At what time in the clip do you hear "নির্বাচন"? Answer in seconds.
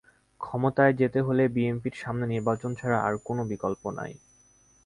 2.27-2.71